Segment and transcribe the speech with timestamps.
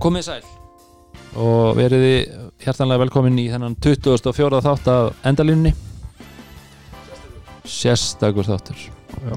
[0.00, 0.42] Komið sæl.
[1.42, 2.34] Og verið þið
[2.64, 4.60] hjartanlega velkomin í þennan 24.
[4.64, 5.72] þátt af endalínni
[7.68, 8.78] Sérstakur þáttur.
[9.22, 9.36] Já,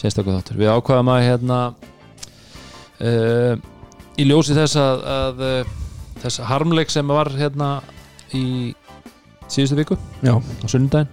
[0.00, 0.60] Sérstakur þáttur.
[0.60, 1.60] Við ákvaðum að hérna
[3.00, 3.54] uh,
[4.16, 5.74] í ljósi þess að, að uh,
[6.22, 7.70] þess harmleik sem var hérna
[8.34, 8.74] í
[9.46, 11.10] síðustu viku já, á sunnudaginn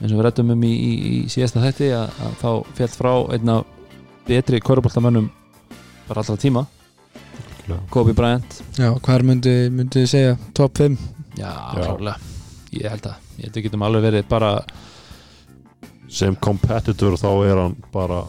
[0.00, 3.12] eins og við rættum um í, í, í síðasta þætti að, að þá fjall frá
[3.36, 3.58] einna
[4.26, 5.28] betri köruboltamönnum
[6.08, 6.64] bara allra tíma
[7.90, 10.98] Kobe Bryant já Hvar myndi, myndi þið segja top 5?
[11.38, 12.16] Já, klárlega
[12.74, 14.52] Ég held að, ég held að við getum alveg verið bara
[16.14, 18.22] sem competitor þá er hann bara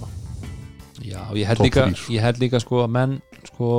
[1.06, 2.04] Já, ég held líka þrír.
[2.16, 3.70] Ég held líka sko að menn sko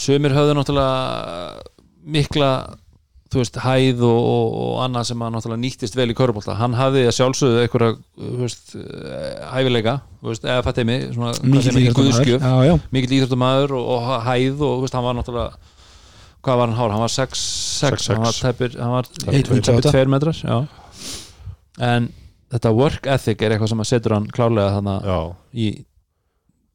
[0.00, 1.64] Sumir höfðu náttúrulega
[2.06, 2.50] mikla
[3.32, 6.76] þú veist, hæð og, og, og annað sem að náttúrulega nýttist vel í körubólta hann
[6.78, 7.62] hafði að sjálfsögðu
[8.42, 11.32] veist, eh, hæfileika þú veist, eða fættið mig, svona
[12.38, 15.74] Já, já mikill íþróttumæður og, og hæð og þú veist, hann var náttúrulega
[16.46, 17.42] hvað var hann hár, hann var 6
[17.80, 18.14] 6, 6'6.
[18.14, 19.92] hann var tæpir, hann var Eitt tæpir metra.
[19.98, 20.56] 2 metrar já.
[21.82, 22.10] en
[22.54, 25.18] þetta work ethic er eitthvað sem að setur hann klálega þannig já,
[25.52, 25.70] í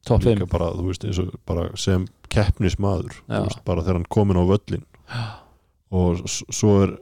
[0.04, 3.44] top 5 líka bara, þú veist, eins og bara sem keppnismadur, Já.
[3.64, 4.84] bara þegar hann komin á völlin
[5.92, 6.94] og svo er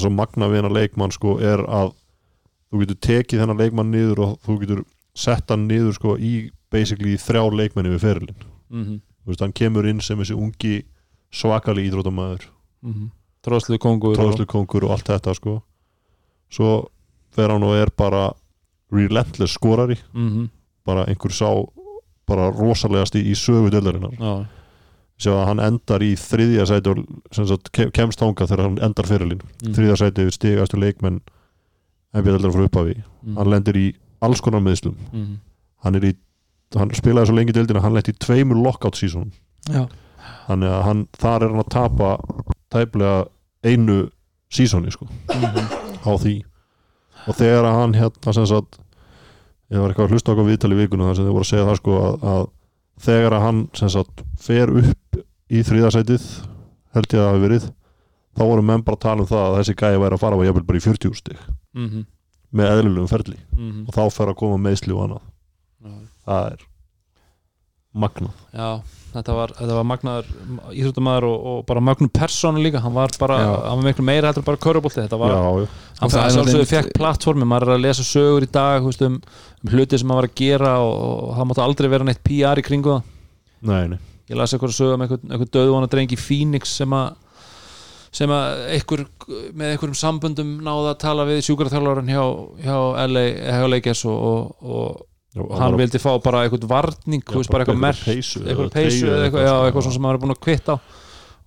[0.00, 1.92] svo magna við hennar leikmann sko er að
[2.70, 4.82] þú getur tekið hennar leikmann niður og þú getur
[5.14, 8.36] sett hann niður sko í basically þrjá leikmenni við ferilin
[8.70, 9.00] mm -hmm.
[9.24, 10.84] þú veist, hann kemur inn sem þessi ungi
[11.30, 12.46] svakali ídrótamaður
[12.82, 13.10] mm -hmm.
[13.44, 15.62] tróðslu kongur tróðslukongur og allt þetta sko
[16.50, 16.88] svo
[17.30, 18.32] fer hann og er bara
[18.92, 20.48] relentless skorari mm -hmm.
[20.84, 21.66] bara einhver sá
[22.26, 24.46] bara rosalegast í, sögu deildarinnar já,
[25.20, 27.02] sjá að hann endar í þriðja sæti og
[27.36, 29.74] sem sagt, ke- kemst þangað þegar hann endar fyrirlin mm.
[29.76, 31.20] Þriðja sæti við stigastu leikmenn
[32.16, 32.96] NBA deildar frá upphafi.
[32.96, 33.36] -hmm.
[33.38, 33.86] hann lendir í
[34.20, 35.36] alls konar meðslum mm.
[35.84, 36.14] Hann í
[36.78, 38.96] hann spilaði svo lengi í deildina hann lendi í tveimur lockout
[39.70, 39.86] Já,
[40.46, 42.10] þannig að hann, þar er hann að tapa
[42.70, 43.26] tæplega
[43.66, 43.96] einu
[44.50, 45.06] seasoni sko
[46.06, 46.36] á því.
[47.28, 48.78] Og þegar að hann hérna sem sagt
[49.70, 51.66] ég var eitthvað að hlusta okkur viðtali í vikunum þar sem þau voru að segja
[51.68, 52.46] það sko að, að
[53.00, 56.24] þegar að hann sem sagt fer upp í þriðasætið
[56.94, 57.68] held ég að það hafi verið
[58.36, 60.46] þá voru menn bara að tala um það að þessi gæði væri að fara og
[60.46, 61.38] jafnvel bara í 40 stig
[61.74, 62.04] mm -hmm.
[62.50, 63.86] með eðlilegum ferli Mm -hmm.
[63.88, 65.24] og þá fer að koma meðsli og annað
[66.24, 66.66] það er
[67.94, 68.34] magnað.
[68.54, 68.68] Já,
[69.10, 70.28] þetta var, þetta var magnaður
[70.78, 72.82] íþróttumæður og, og bara magnu persónu líka.
[72.84, 73.48] Hann var bara, Já.
[73.66, 76.92] hann var miklu meira heldur bara körubolti þetta var, já, já, hann sjálfsögðu náttúrulega- fekk
[77.00, 79.16] plattformi maður er að lesa sögur í dag veist, um,
[79.64, 82.62] um hluti sem maður var að gera og, og það mátti aldrei vera neitt PR
[82.62, 83.02] í kringu það.
[83.72, 83.98] Nei, nei.
[84.30, 87.10] Ég las eitthvað sögur um eitthvað, eitthvað döðvona drengi í Phoenix sem að
[88.10, 89.04] sem að einhver
[89.54, 92.22] með einhverjum sambundum náða að tala við sjúkraþjálfarinn hjá,
[92.64, 97.22] hjá LA, hjá Lakers og, og, og Já, hann var- vildi fá bara eitthvað varning,
[97.22, 100.22] þú veist bara eitthvað merk eitthvað peysu eða eitthvað, já, eitthvað svona sem maður er
[100.24, 100.78] búin að kvitta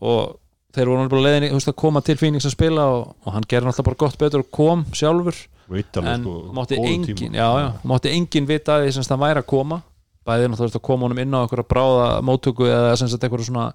[0.01, 0.35] og
[0.73, 3.43] þeir voru náttúrulega leiðinni þú veist, að koma til Phoenix að spila og, og hann
[3.49, 5.41] gerði náttúrulega bara gott betur og kom sjálfur.
[5.73, 9.21] Veit alveg en sko mátti engin já, já, mátti engin vita að því sem hann
[9.25, 9.81] væri að koma.
[10.23, 13.67] Bæði náttúrulega að koma honum inn á einhverja bráða móttöku eða sem sagt einhverju svona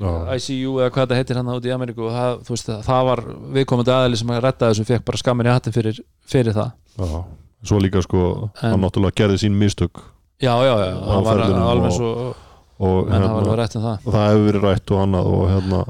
[0.00, 0.32] Já.
[0.38, 2.14] ICU eða hvað þetta heitir hann út í Ameríku og
[2.46, 3.20] það, það var
[3.58, 6.70] viðkomandi aðli sem að retta þessu fekk bara skammin í hattin fyrir, fyrir það.
[6.96, 7.24] Já,
[7.64, 10.00] svo líka sko En- hann náttúrulega gerði sín mistök
[10.40, 12.34] já, já, já, hann var alveg og- svo
[12.80, 13.98] og menn hafa alveg hérna, rætt um það.
[14.04, 15.80] það hefur verið rætt og annað og hérna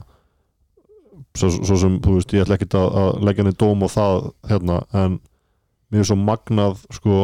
[1.38, 4.16] svo, svo sem, þú veist, ég ætla ekkert að, að leggja henni dóm á það
[4.50, 5.20] hérna, en
[5.92, 7.20] mér er svo magnað sko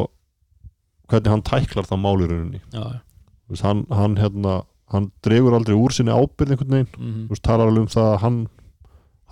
[1.11, 2.61] hvernig hann tæklar það máli í rauninni.
[2.75, 3.01] Já, já.
[3.47, 4.55] Þú veist, hann, hann hérna
[4.95, 8.09] hann dregur aldrei úr sinni ábyrð einhvern veginn, Mm þú veist, talar alveg um það
[8.15, 8.39] að hann,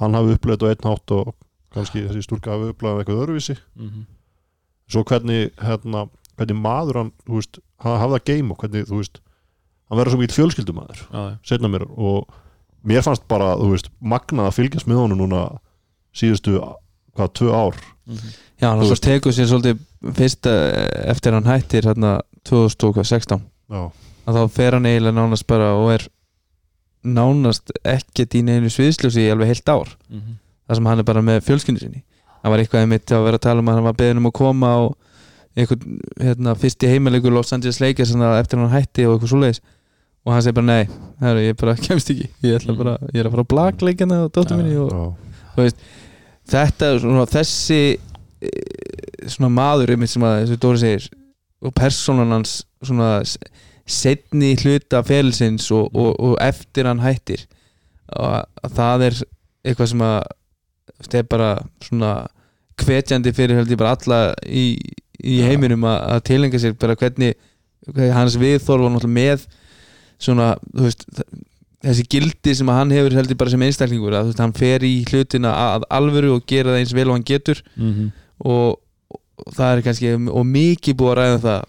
[0.03, 1.35] hann hafi upplegað á einn hátt og
[1.75, 3.57] kannski þessi stúlka hafi upplegað eitthvað öðruvísi.
[3.79, 4.05] -hmm.
[4.91, 6.07] Svo hvernig hérna,
[6.39, 9.21] hvernig maður hann, þú veist, hann hafði að geima og hvernig, þú veist,
[9.89, 11.05] hann verður svo mikið fjölskyldumæður
[11.47, 12.33] setna mér og
[12.85, 15.45] mér fannst bara, þú veist, magnað að fylgjast með honum núna
[16.15, 16.59] síðustu
[17.15, 17.77] hvað, tvö ár.
[18.05, 18.33] Mm -hmm.
[18.61, 19.79] já hann alltaf tekur sér svolítið
[20.15, 23.41] fyrst eh, eftir hann hættir hérna 2016
[23.71, 23.91] já,
[24.27, 26.09] að þá fer hann eiginlega nánast bara og er
[27.03, 29.97] nánast ekkert í neinu sviðsljósi í alveg heilt ár.
[30.11, 30.37] Mm -hmm.
[30.67, 32.05] þar sem hann er bara með fjölskyndu sinni
[32.45, 34.35] það var eitthvað einmitt að vera að tala um að hann var beðin um að
[34.37, 34.81] koma á
[35.55, 39.61] einhvern hérna, fyrst í heimalegur Los Angeles Lakers að eftir hann hætti og eitthvað svoleiðis.
[40.25, 40.89] Og hann segir bara nei,
[41.21, 42.27] herru, ég bara kemst ekki.
[42.45, 44.95] Ég, bara, ég er að fara á blagleikina og dóttur Já, minni og
[45.59, 45.75] já,
[46.55, 47.81] þetta er svona þessi
[49.31, 51.07] svona maður einmitt sem að þessu Dóri segir
[51.65, 53.39] og persónan hans svona s-
[53.89, 57.47] seinni hluta félsins og, og, og eftir hann hættir.
[58.13, 59.19] Og að það er
[59.65, 60.19] eitthvað sem að
[61.05, 61.51] það er bara
[61.85, 62.13] svona
[62.81, 64.67] hvetjandi fyrir held ég bara alla í,
[65.23, 67.37] í heiminum að, að tilenga sér bara hvernig,
[68.17, 69.47] hans viðþorf var náttúrulega með
[70.23, 71.07] svona, veist
[71.85, 75.53] þessi gildi sem hann hefur heldur bara sem einstaklingur að veist, hann fer í hlutina
[75.77, 77.61] að alvöru og gera það eins vel og hann getur.
[77.77, 78.13] Mm
[78.45, 78.81] og,
[79.39, 81.61] og það er kannski og mikið búið að ræða um það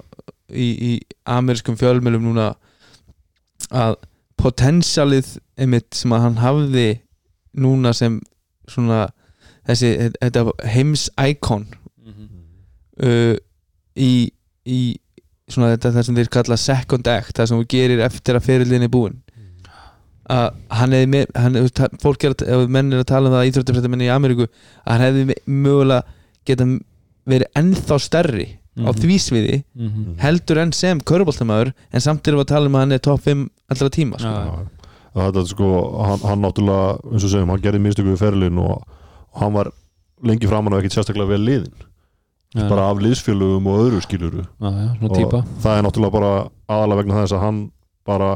[0.56, 0.92] í, í
[1.36, 2.48] amerískum fjölmjölum núna
[3.70, 3.98] að
[4.42, 6.88] potensialið einmitt sem að hann hafði
[7.56, 8.20] núna sem
[8.72, 9.10] svona
[9.68, 10.46] þessi þetta
[10.76, 11.66] heims íkon
[13.04, 13.36] uh,
[13.98, 14.12] í,
[14.66, 14.80] í
[15.50, 18.90] svona þetta það sem þeir kalla second act það sem þú gerir eftir að fyrirlinni
[18.90, 19.22] er búinn
[20.26, 21.58] að hann hefði með, hann,
[22.02, 25.36] fólk er að, menn er að tala um það íþróttafrættamenn í Ameríku að hann hefði
[25.46, 26.02] mögulega
[26.50, 26.66] geta
[27.30, 28.98] verið ennþá stærri á Mhm.
[29.00, 30.16] því sviði -hmm.
[30.20, 33.22] heldur enn sem köruboltamæður en samt erum við að tala um að hann er top
[33.22, 34.28] 5 allra tíma sko.
[34.28, 34.68] Já.
[35.16, 35.72] Þetta er sko,
[36.04, 38.82] hann, hann náttúrulega eins og segjum, hann gerði mistöku við ferilinn og,
[39.32, 39.72] og hann var
[40.28, 41.86] lengi framan og ekkit sérstaklega vel liðin
[42.56, 42.70] Já.
[42.72, 46.30] bara af liðsfélögum og öðru skiluru Já, já, svona og típa það er náttúrulega bara
[46.72, 47.58] aðalega vegna þess að hann
[48.08, 48.30] bara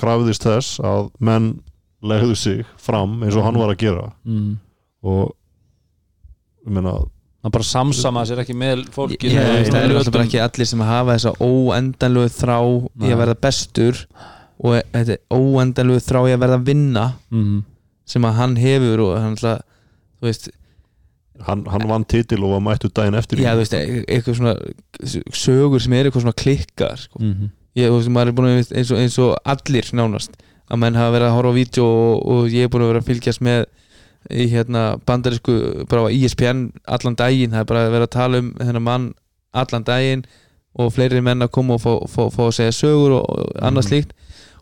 [0.00, 1.50] krafðist þess að menn
[2.00, 4.54] legðu sig fram eins og hann var að gera mm.
[5.04, 5.34] og
[6.64, 6.94] ég meina,
[7.44, 11.34] hann bara samsama sér ekki með fólki það er alltaf ekki allir sem hafa þessa
[11.36, 12.58] óendanlegu þrá
[13.04, 14.02] í að verða bestur
[14.60, 17.64] og þetta er óendanlegu þrá í að verða að vinna Mhm.
[18.06, 19.60] sem að hann hefur og hann alltaf
[20.20, 20.48] þú veist,
[21.46, 24.54] hann, hann vann titil og var mættu daginn eftir já, þú veist e- eitthvað svona
[25.32, 27.18] sögur sem er eitthvað svona klikkar sko.
[27.20, 27.50] Mhm.
[27.76, 30.30] ég, þú veist, maður er búin að eins og, eins og allir nánast
[30.70, 33.00] að menn hafa verið að horfa á vídeo og, og ég er búin að vera
[33.00, 33.64] að fylgjast með
[34.34, 38.10] í hérna bandarísku bara á E ESPN allan daginn það er bara að vera að
[38.16, 39.06] tala um þennan mann
[39.54, 40.24] allan daginn
[40.78, 43.88] og fleiri menn að koma og fá, fá, fá að segja sögur og, annað Mhm.
[43.88, 44.10] slíkt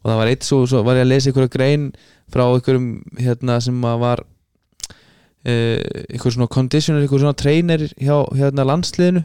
[0.06, 1.88] og það var eitt svo, svo var ég að lesa einhverja grein
[2.30, 2.86] frá einhverjum
[3.18, 9.24] hérna sem var uh, einhver svona conditioner, einhver svona trainer hjá hérna landsliðinu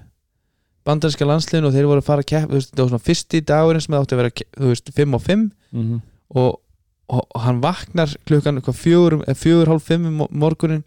[0.87, 3.41] bandarinska landsliðinu og þeir voru að fara að kepp þú veist, það var svona fyrsti
[3.45, 5.99] dagurinn sem það átti að vera þú veist, 5 og 5 Mhm.
[6.35, 6.57] og,
[7.07, 10.81] og, og hann vaknar klukkan fjögur, fjögur hálf 5 um morgunin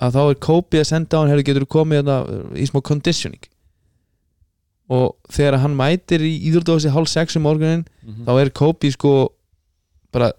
[0.00, 2.18] að þá er Kobe að senda á hann hefur getur komið hérna
[2.54, 3.42] í smá conditioning
[4.90, 8.24] og þegar hann mætir í íðurdósi hálf 6 um morgunin Mhm.
[8.26, 9.12] þá er Kobe sko
[10.12, 10.32] bara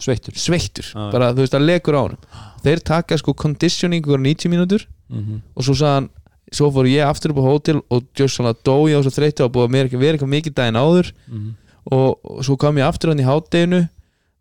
[0.00, 1.10] sveittur sveittur Já.
[1.12, 2.16] bara þú veist að legur á hann
[2.64, 5.40] þeir taka sko conditioning ykkur 90 mínútur Mhm.
[5.56, 6.08] og svo sagði hann
[6.52, 9.44] svo fór ég aftur upp á hótel og just svona dó ég á svo þreyttu
[9.44, 11.54] og búið að vera eitthvað mikið daginn áður Mhm.
[11.90, 13.88] og, og svo kom ég aftur hann í hátteginu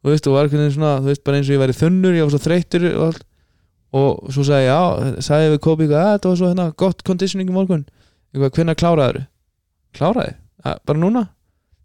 [0.03, 2.45] og og var svona, þú veist, bara eins og ég væri þunnur ég var svo
[2.45, 3.15] þreyttur og
[3.91, 7.03] og svo sagði ég, já, sagði við Kobi eitthvað, að þetta var svo hérna, gott
[7.03, 7.85] conditioning í morgun
[8.33, 9.19] eitthvað, hvenær kláraður
[9.97, 11.25] kláraði, að, bara núna?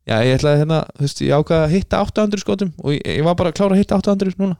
[0.05, 3.25] Já, ég ætlaði hérna, þú veist, ég ákvaði að hitta 800 skotum og ég, ég
[3.25, 4.59] var bara að klára að hitta 800 núna.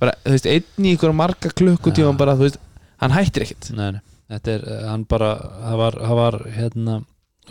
[0.00, 2.60] Bara, þú veist, einn í ykkur marga klukkutíma bara, þú veist,
[3.02, 4.00] hann hættir ekkit Nei, nei.
[4.32, 6.96] þetta er, eh, hann bara það var, það var hérna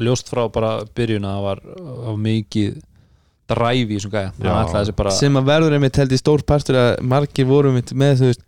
[0.08, 1.62] ljóst frá bara byrjun að það var,
[2.08, 2.82] var mikið
[3.48, 4.32] dræfi í þessum gæja.
[4.34, 4.50] Já.
[4.50, 7.72] hann ætlaði þessi bara sem að verður einmitt held í stór partur að margir voru
[7.72, 8.44] einmitt með þú veist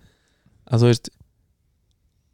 [0.70, 1.10] að þú veist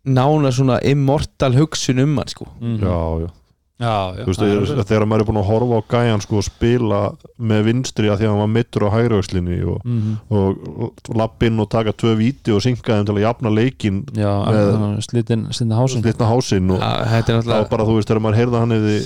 [0.05, 2.47] nána svona immortal hugsun um hann sko.
[2.61, 2.79] Mhm.
[2.83, 3.29] já, já.
[3.77, 6.43] Já, já, Þú veist, er- þegar, maður er búin að horfa á gæjan sko, og
[6.47, 6.99] spila
[7.43, 10.13] með vinstri að því að hann var mittur á hægriöxlinni og, Mhm.
[10.31, 15.03] og lappinn og taka tvö víti og synka þeim til að jafna leikin já, með-
[15.03, 16.01] slitin, slitin hásinn.
[16.03, 18.97] Slitna hásinn og er þá bara þú veist þegar maður heyrði að hann hefði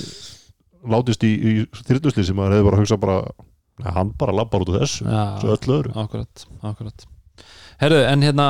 [0.86, 3.22] látist í, í þyrtusli sem maður hefði bara að hugsa bara
[3.92, 5.02] hann bara lappar út af þessu
[5.40, 5.92] svo öllu öðru.
[5.96, 7.06] akkurat, akkurat.
[7.80, 8.46] Herðu, en hérna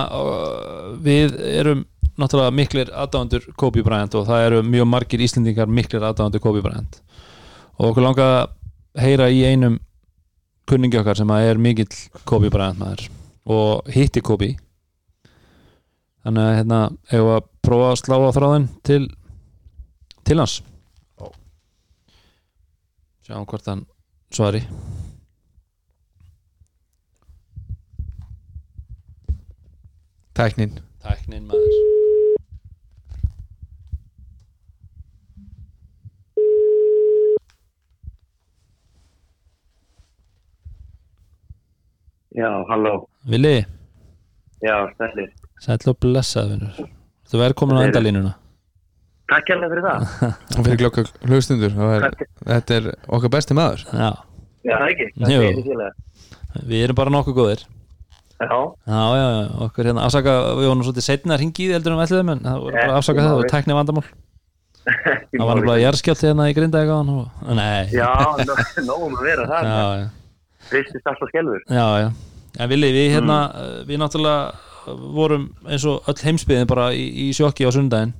[1.00, 1.84] við erum
[2.20, 7.00] náttúrulega miklir aðdáðandur Kobe Bryant og það eru mjög margir Íslendingar miklir aðdáðandur Kobe Bryant.
[7.80, 9.78] Og okkur langa að heyra í einum
[10.70, 11.90] kunningi okkar sem að er mikill
[12.28, 13.06] Kobe Bryant maður
[13.50, 14.52] og hitti Kobe.
[16.20, 19.02] Þannig að hérna hefur að prófa að slá á þráðin til
[20.28, 20.60] til hans.
[21.18, 21.30] Já.
[23.26, 23.86] sjáum hvort hann
[24.30, 24.62] svari
[30.36, 30.78] tæknin.
[31.00, 31.99] Tæknin maður
[42.40, 42.92] Já, halló.
[43.28, 43.54] Vili,
[44.64, 45.30] Já, stæðir.
[45.60, 46.86] sæll og blessað vinnur
[47.30, 48.32] Þú verður komin á endalínuna
[49.30, 50.06] Takk hérlega fyrir það.
[50.58, 52.06] og fyrir glokka hlustundur er,
[52.48, 54.08] þetta er okkar besti maður Já,
[54.66, 55.10] Já, það ekki.
[55.20, 57.60] Er við erum bara nokkuð góðir
[58.40, 58.48] Já,
[58.88, 61.92] Já, já, já, okkur hérna afsaka við vorum svolítið setna að ringi í því heldur
[61.94, 63.44] en við ætluðum en það voru bara að afsaka það, það máli.
[63.44, 64.06] var tækni vandamál
[65.36, 67.26] það var bara jarðskjálti hérna í grinda eitthvað og...
[67.58, 68.08] Nei, Já,
[68.48, 68.56] nó-
[68.88, 69.68] nógum að vera það.
[69.70, 70.08] já, já,
[70.70, 71.62] Fristist alltaf skelfur.
[71.68, 72.08] já, já.
[72.60, 77.30] En Vili, við hérna uh, við náttúrulega vorum eins og öll heimsbyðin bara í, í
[77.36, 78.14] sjokki á sundaginn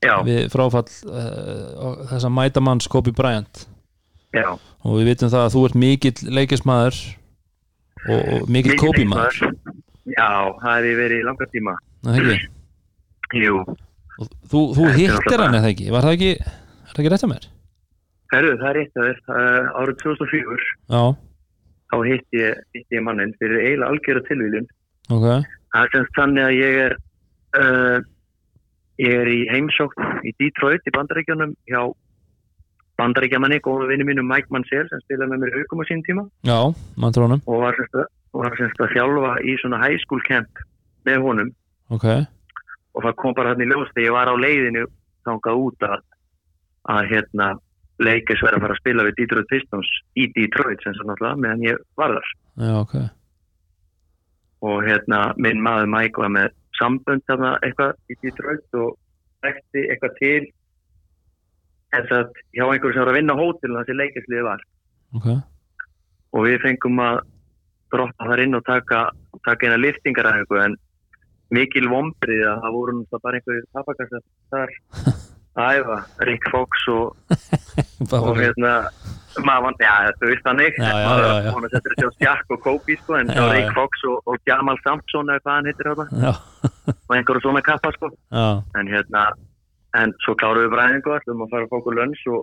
[0.00, 3.66] Já, við fráfall uh, þessa mætamanns Kobe Bryant.
[4.32, 7.00] Já, og við vitum það að þú ert mikill leikismæður
[8.06, 9.76] og, og mikill kópimæður leikmaður.
[10.14, 10.30] Já,
[10.62, 11.76] það hefði verið í langa tíma.
[12.06, 12.50] Það ekki?
[13.40, 13.60] Jú,
[14.20, 15.88] Og þú, þú hittir hann eða ekki?
[15.94, 17.48] Var það ekki, er það ekki rétt að mér?
[18.30, 19.20] herru, það er rétt að þér.
[19.26, 21.00] Uh, Árið 2004, Já,
[21.90, 24.68] þá hitti ég, ég mannin fyrir eiginlega algjöra tilvíðun
[25.10, 25.26] ok.
[25.70, 26.96] Það er semst þannig að ég er
[27.60, 27.98] uh,
[29.00, 31.82] ég er í heimsókn í Detroit í bandaríkjunum hjá
[33.00, 36.26] bandaríkjamanni, góða vinnu mínu Mike Mansell sem spilaði með mér í aukum á sín tíma.
[36.44, 36.58] Já,
[37.48, 40.62] og var semst að, að þjálfa í svona high school camp
[41.08, 41.52] með honum.
[41.94, 42.06] Ok.
[42.96, 44.84] Og það kom bara hann í ljós þegar ég var á leiðinu
[45.28, 46.04] þangað út að,
[46.92, 47.48] að hérna
[48.00, 51.66] leikis verið að fara að spila við Detroit Pistons í Detroit sem svo náttúrulega meðan
[51.66, 52.30] ég var þar.
[52.60, 52.94] Já, ok.
[54.70, 58.96] Og hérna minn maður Mike var með sambönd þarna eitthvað í Detroit og
[59.44, 60.42] þekkti eitthvað til
[61.90, 64.66] þess að hjá einhverju sem var að vinna á hótelun þar sem leikisliði var.
[65.18, 65.30] Ok,
[66.36, 67.24] og við fengum að
[67.90, 69.00] droppa þar inn og taka,
[69.46, 70.30] taka eina liftingar
[70.64, 70.78] en
[71.50, 74.22] mikil vombrið að það voru bara einhverju tapakassa
[74.54, 74.76] þar.
[74.94, 75.26] að
[75.58, 75.96] æfa,
[76.28, 77.16] Rick Fox og,
[78.14, 78.74] og hérna
[79.46, 79.92] maður já
[80.22, 81.50] veist þannig Já, já, maður já, já.
[81.54, 83.42] hún að setja þessi á Jack og Kobe sko, en þá.
[83.54, 86.32] Rick Fox og, og Jamal Sampson eða hvað hann heitir þetta Já,
[86.94, 88.10] og einhverju svona kappa sko.
[88.30, 88.46] Já,
[88.78, 89.24] en hérna
[89.98, 92.42] en svo kláruðum við bræðingu allum að fara að fá okkur lönns og,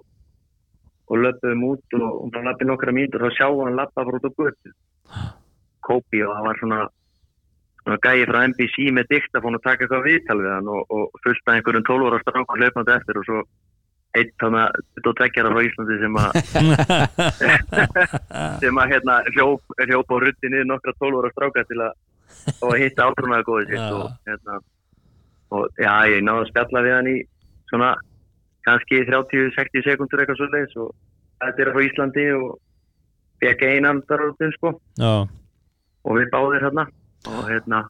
[1.08, 4.18] og löpum út og, og bara lappi nokkra mínútur og þá sjáum hann lappa frá
[4.20, 4.74] út á götu.
[5.88, 6.80] Kobi og það var svona,
[7.88, 11.48] svona gæi frá NBC með diktafón og taka eitthvað viðtal við hann og, og fullt
[11.48, 13.40] af einhverjum 12 ára strákur löpandi eftir og svo
[14.18, 16.30] eitt þannig að þetta tveggjara frá Íslandi sem að
[18.64, 21.96] sem að hérna hljóp, hljóp á rutti niður nokkra 12 ára stráka til að,
[22.60, 24.60] og að hitta átrúnaða góðið sitt og hérna
[25.56, 27.18] og já, ég náði að spjalla við hann í
[27.72, 27.96] svona
[28.68, 30.94] kannski 30-60 sekundur eitthvað svo leiðis og
[31.46, 32.56] þetta er frá Íslandi og
[33.44, 34.74] fekk einan þar út sko.
[35.00, 35.14] Já,
[36.04, 36.88] og við báðir hérna
[37.28, 37.84] og hérna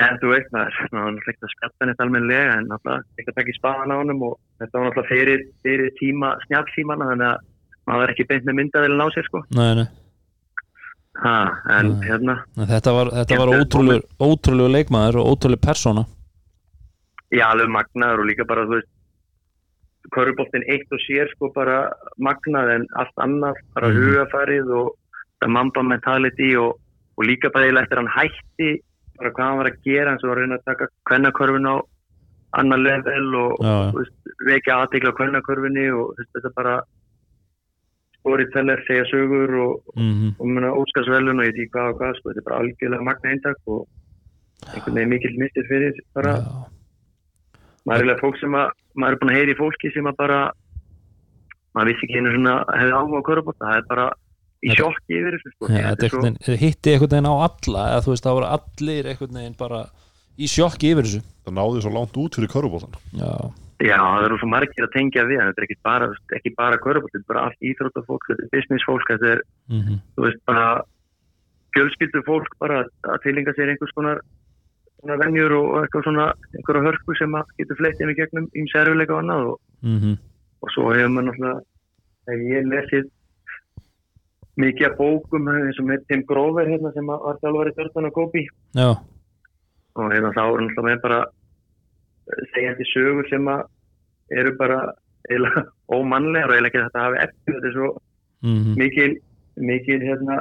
[0.00, 3.30] en þú veist maður, maður var náttúrulega ekki að spjalla henni almennilega en náttúrulega ekki
[3.32, 7.28] að taka í spaðan á honum og þetta var náttúrulega fyrir, fyrir tíma snjálfsímana þannig
[7.30, 7.48] að
[7.90, 9.88] maður var ekki beint með myndaðilin á sér sko nei, nei
[11.20, 11.34] ha,
[11.76, 12.06] en Nei.
[12.08, 16.06] hérna, Þetta var, þetta var Skemmtilegt ótrúlegur, ótrúlegur leikmaður og ótrúlegur persóna
[17.34, 18.90] ég alveg magnaður og líka bara þú veist
[20.14, 21.82] Köruboltin eitt og sér sko bara
[22.18, 23.98] magnað en allt annað bara Mhm.
[24.00, 24.88] hugafarið og
[25.42, 26.79] það mamba mentality og,
[27.20, 28.70] og líka bara eiginlega eftir hann hætti
[29.20, 31.76] bara hvað hann var að gera eins og að reyna að taka kvennakörfin á
[32.60, 33.74] annar level og, já.
[33.92, 36.74] og vekja aðtekla á kvennakörfinni og veist, þetta bara
[38.20, 42.30] storyteller, segja sögur og, mm og muna óskarsvelun og ég því hvað og hvað sko,
[42.30, 43.86] þetta er bara algjörlega magna eintak og
[44.72, 46.48] einhvern veginn mikill mistir fyrir bara já,
[47.84, 50.18] maður er eiginlega fólk sem að maður er búin að heyra í fólki sem að
[50.24, 50.40] bara
[51.76, 54.06] maður vissi ekki einu svona hefði áhuga á körubóta, það er bara
[54.60, 55.70] í sjokki yfir þessu sko.
[55.70, 58.50] Já, Þetta þetta er svo, hitti einhvern veginn á alla eða þú veist, það voru
[58.56, 59.80] allir einhvern veginn bara
[60.36, 61.22] í sjokki yfir þessu.
[61.46, 63.32] Það náði svo langt út fyrir körubóltan Já,
[63.80, 67.16] já, það eru svo margir að tengja við þetta er ekki bara, ekki bara körubóta
[67.16, 70.66] þetta er bara allt íþróttafólk, þetta er businessfólk þetta er, mm þú veist, bara
[71.74, 74.20] fjölskyldu fólk bara að tilinga sér einhvers konar
[75.00, 76.26] svona venjur og eitthvað svona
[76.56, 80.18] einhverja hörku sem að getur fleitt inn í gegnum í sérfuleika og annað og, mm
[80.60, 81.60] og svo hefur maður náttúrulega
[82.28, 83.06] hef ég lesið
[84.60, 88.46] mikið af bókum eins og með Tim Grover hérna sem var þjálfari Dörðan og Góbi
[88.74, 88.90] já,
[89.94, 93.66] og hérna þá er með bara eh, segjandi sögur sem að
[94.40, 94.80] eru bara
[95.28, 95.66] eiginlega
[95.96, 97.92] ómannlegar og eiginlega ekki þetta hafi eftir þetta er svo
[98.40, 99.10] mm mikil
[99.60, 100.40] mikil hérna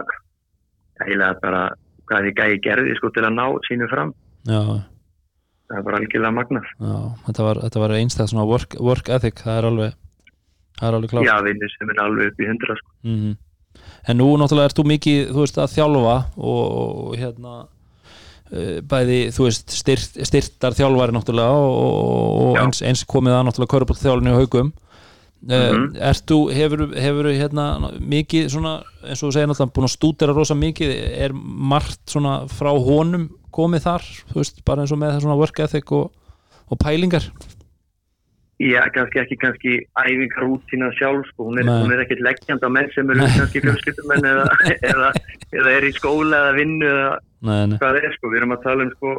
[1.03, 1.63] eiginlega bara
[2.09, 4.13] hvað því gæði gerði sko til að ná sínu fram.
[4.49, 4.61] Já,
[5.69, 6.71] það er bara algjörlega magnað.
[6.79, 6.95] Já
[7.27, 9.99] þetta var, þetta var einstæð svona work, work ethic það er alveg
[10.89, 11.27] alveg klárt.
[11.27, 12.95] Já vinnur sem er alveg upp í hundra sko.
[13.05, 13.37] mm
[14.09, 19.17] En nú náttúrulega ert þú mikið þú veist að þjálfa og, og hérna uh, bæði,
[19.35, 21.79] þú veist, styrt, styrtar þjálfari náttúrulega og,
[22.49, 24.77] og eins, eins komið að náttúrulega körubótt þjálfinu í haugum uh,
[25.49, 25.83] Mhm.
[26.09, 27.67] Ert þú, hefur, hefur hérna
[27.99, 28.73] mikið svona,
[29.05, 30.95] eins og þú segir náttúrulega búin að stúdera rosa mikið,
[31.27, 35.37] er margt svona frá honum komið þar, þú veist, bara eins og með það svona
[35.39, 36.11] work ethic og,
[36.69, 37.29] og pælingar
[38.59, 43.07] Já, kannski ekki kannski æfingarútína sjálf, sko, hún er, er ekkert leggjand á menn sem
[43.13, 44.47] eru kannski fjölskyldumenn eða,
[44.91, 45.11] eða,
[45.55, 47.13] eða er í skóla eða vinnu eða
[47.47, 49.15] Nei, nei, hvað er, sko, við erum að tala um, sko,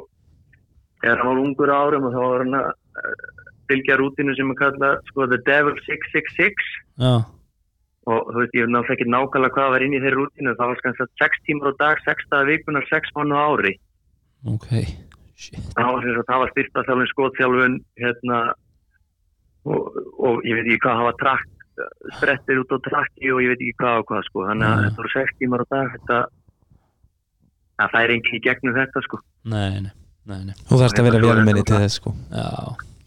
[1.00, 2.70] þegar hann var ungur árum og þá var hann að
[3.00, 3.26] uh,
[3.72, 6.70] fylgja rútínu sem að kalla, sko, The Devil 666
[7.00, 7.12] já,
[8.10, 10.74] og þú veist, ég er náttúrulega ekki nákvæmlega hvað var inn í þeirri rútínu, það
[10.74, 13.78] var kannski 6 tímar á dag, 6 dagar vikunar, 6 mánu ári.
[14.52, 14.72] Ok.
[15.40, 15.60] Shit.
[15.72, 18.40] það var, var styrta þjálfun, skotþjálfun hérna
[19.70, 21.56] og, og ég veit ekki hvað hafa trakt
[22.16, 24.44] sprettir út á trakki og ég veit ekki hvað og hvað sko.
[24.50, 26.18] Þannig að þetta voru 6 tímar á dag þetta
[27.80, 29.20] að það er í gegnum þetta sko.
[29.54, 29.92] Nei, nei,
[30.28, 30.54] nei, nei.
[30.68, 32.14] Þú þarfst að vera velminni til þess sko.
[32.34, 32.46] Já,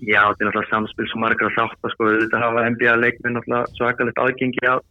[0.02, 2.10] já þetta er náttúrulega samspil svo margra þátt sko.
[2.24, 4.84] Þetta hafa NBA leikminn náttúrulega svakalegt aðgengi að,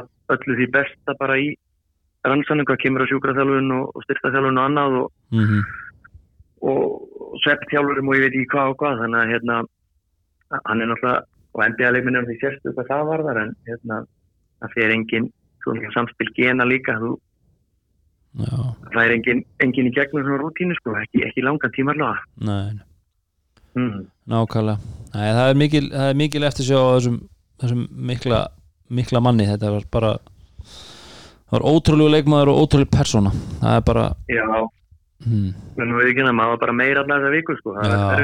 [0.00, 1.50] að öllu því besta bara í
[2.28, 5.60] rannsannum hvað kemur á sjúkraþjálfun og, og styrtaþjálfun og annað og, mhm.
[6.68, 9.04] og svepptjálfurum og ég veit ekki hvað og hvað.
[9.04, 9.60] Þannig að hérna
[10.50, 13.98] hann er náttúrulega og NBA leikminn er því sérstu hvað það varðar en hérna
[14.60, 15.26] það fyrir engin
[15.64, 16.94] svona samspil gena líka.
[17.00, 17.10] Þú,
[18.92, 20.94] það er engin, engin í gegnum svona rútínu sko.
[21.02, 22.24] Ekki, ekki langan tíma allavega.
[22.46, 22.78] Nei,
[23.78, 24.06] mm.
[24.30, 24.94] Nákvæmlega.
[25.14, 27.20] Nei, það er mikil, það er mikil eftir sjá þessum,
[27.62, 28.42] þessum mikla,
[29.00, 29.48] mikla manni.
[29.50, 30.12] Þetta var bara
[30.62, 33.34] það var ótrúlegu leikmaður og ótrúlegu persóna.
[33.58, 34.46] Það er bara já,
[35.24, 35.48] hmm,
[35.78, 37.74] menn við ekki maður var bara meira allavega þessa viku sko.
[37.78, 38.20] Það er að,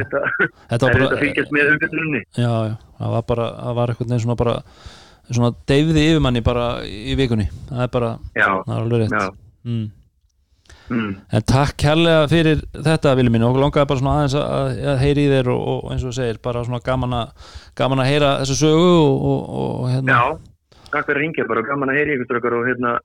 [0.70, 4.12] þetta er erfitt að fylgjast með umfjöldunni já, já, það var bara það var eitthvað
[4.12, 4.56] neginn svona bara
[5.34, 7.46] svona deyfði yfirmanni bara í vikunni.
[7.70, 9.38] Það er bara, já, það er alveg rétt.
[9.66, 9.86] Mm.
[10.94, 11.08] mm.
[11.34, 15.24] En takk kærlega fyrir þetta Vili mín, okkur langaði bara svona aðeins að, að heyra
[15.24, 17.50] í þér og, og eins og þú segir bara svona gaman að,
[17.80, 20.38] gaman að heyra þessu sögu og, og, og hérna já,
[20.92, 22.96] takk fyrir að ringja bara gaman að heyri ykkur og hérna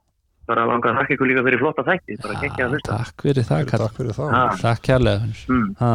[0.48, 2.98] bara langa að þakka ykkur líka fyrir flotta þætti bara gekkja að hlusta.
[2.98, 3.84] Takk fyrir það, Karl.
[3.86, 4.32] Takk fyrir það.
[4.36, 5.92] Ha, Takk kærlega mm, ha.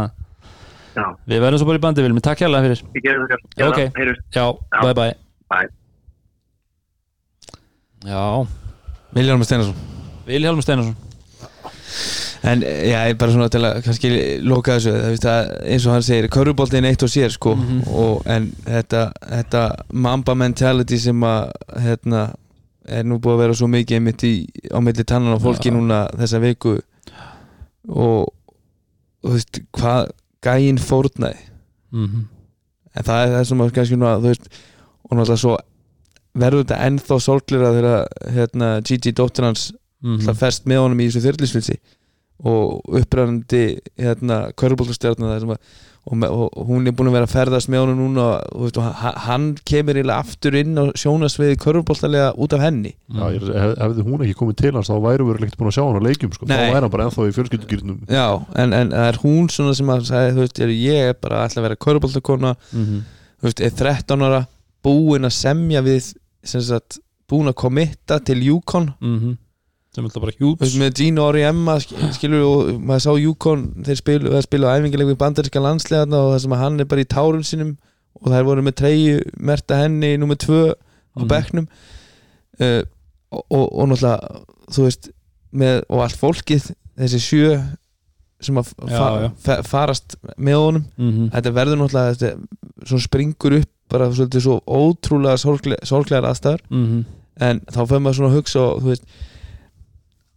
[0.96, 2.84] já, Við verðum svo bara í bandi Vili mín, takk kærlega fyrir.
[2.94, 3.80] Ég gerði það Ok.
[3.98, 4.80] heyrjumst, Já, Já.
[4.82, 5.14] bye bye.
[5.50, 5.68] Bye.
[8.06, 8.46] Já,
[9.16, 9.74] Viljarnum Steinarsson.
[10.26, 10.96] Vilhjálmur Steinarsson.
[12.46, 14.08] En já, ég bara svona til að kannski
[14.46, 17.80] loka þessu það, veist, að, eins og hann segir, köruboltin eitt og sér sko, Mhm.
[17.88, 19.00] og, en þetta,
[19.32, 19.62] þetta
[19.92, 21.50] mamba mentality sem að
[21.82, 22.20] hérna,
[22.88, 24.34] er nú búið að vera svo mikið mitt í,
[24.70, 25.74] á milli tannan á fólki Já.
[25.74, 26.76] núna þessa viku
[27.88, 30.10] og, og þú veist, hvað
[30.46, 31.44] gæinn fórnaði
[31.90, 32.24] mm
[32.96, 34.46] en það er það sem að kannski nú að þú veist,
[35.06, 35.56] og náttúrulega svo
[36.36, 40.22] verður þetta ennþá sorglera þegar hérna, Gigi dóttir hans -hmm.
[40.22, 40.38] mm.
[40.40, 41.76] fest með honum í þessu þyrlisvilsi
[42.44, 45.36] og upprænandi hérna, körbóltastjárna
[46.06, 48.76] og, og, og hún er búin að vera að ferðast með honum núna og, veist,
[48.78, 54.04] og hann, kemur aftur inn á sjónasviði körbóltalega út af henni Já, ég, hef, hefði
[54.06, 56.34] hún ekki komið til hans þá væru við ekkert búin að sjá hann á leikjum
[56.36, 56.48] sko.
[56.50, 58.26] þá væri hann bara ennþá í fjölskyldugýrnum Já,
[58.62, 61.80] en, en er hún svona sem að sagði, veist, ég er bara alltaf að vera
[61.86, 63.02] körbóltakona -hmm.
[63.40, 64.44] þú veist, er 13 ára
[64.86, 66.12] búin að semja við
[66.46, 69.36] sem sagt, búin að komitta til Yukon -hmm.
[69.96, 74.00] Sem er bara veist, með Gino Ori Emma sk- skilur og maður sá Yukon þeir
[74.02, 77.74] spilu, spilu æfingileg við bandaríska landslegarna og það sem hann er bara í tárum sínum
[78.20, 81.28] og þær voru með treyju merta henni nummer tvö á Mhm.
[81.32, 81.66] bekknum
[82.60, 82.82] uh,
[83.32, 84.44] og, og, og náttúrulega
[84.76, 85.10] þú veist
[85.56, 87.50] með, og allt fólkið þessi sjö
[88.44, 89.28] sem að Já, fa já.
[89.40, 91.30] fa farast með honum -hmm.
[91.32, 92.30] þetta verður náttúrulega þetta,
[92.84, 97.04] svona springur upp bara svolítið svo ótrúlega sorgle, sorglegar aðstæður -hmm.
[97.40, 99.04] en þá fyrir maður svona að hugsa og, þú veist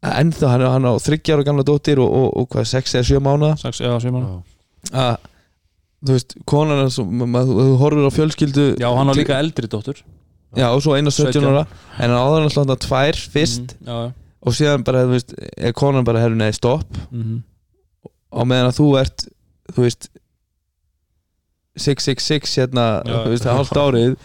[0.03, 3.07] að ennþá hann, hann á þryggjar og gamla dóttir og, og, og hvað, sex eða
[3.09, 4.29] sjö mánuða Sex, já, sjö mánu
[4.93, 5.17] að
[6.05, 9.99] þú veist, konan hans maður, þú horfir á fjölskyldu Já, hann á líka eldri dóttur.
[10.55, 11.65] Já, og svo eina 17 ára
[11.99, 14.13] en hann áður hann slanda tvær fyrst Mhm, Já, já.
[14.41, 16.87] og síðan bara, þú veist, er konan bara herru neði stopp.
[17.11, 17.43] Mm
[18.29, 19.23] á meðan að þú ert,
[19.73, 20.07] þú veist
[21.79, 23.15] 666 hérna, Já.
[23.23, 24.15] þú veist, hálft árið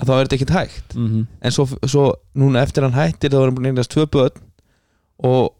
[0.00, 0.94] að þá er þetta ekkert hægt.
[0.94, 1.26] -hmm.
[1.42, 4.36] en svo, svo núna eftir hann hættir þá er hann búin að eignast tvö börn
[5.22, 5.54] og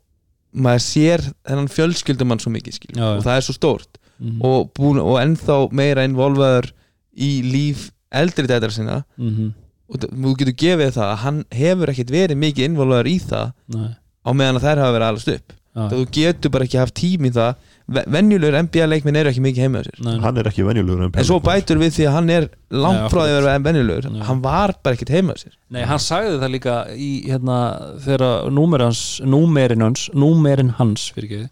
[0.55, 3.17] maður sér þennan fjölskyldumann svo mikið skil Já, já.
[3.19, 4.41] og það er svo stórt Mhm.
[4.45, 6.73] og, búin, og ennþá meira involvaður
[7.17, 9.53] í líf eldri dættar sinna Mhm.
[9.89, 13.53] og þ- þú getur gefið það að hann hefur ekkert verið mikið involvaður í það
[13.69, 13.95] Nei
[14.27, 15.53] á meðan að þær hafa verið allast upp.
[15.77, 17.55] Það þú getur bara ekki haft tím í það.
[17.91, 20.21] Ve- venjulegur NBA leikminn eru ekki mikið heima á sér.
[20.23, 23.33] Hann er ekki venjulegur en svo bætur við því að hann er langt frá því
[23.33, 24.11] að vera venjulegur.
[24.15, 24.23] Nei.
[24.29, 25.55] hann var bara ekkert heima á sér.
[25.71, 27.59] Nei, hann sagði það líka í hérna
[28.05, 31.51] þegar númer hans, númerin hans númerin hans, fyrir ekki